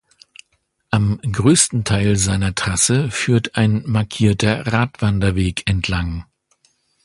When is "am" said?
0.89-1.19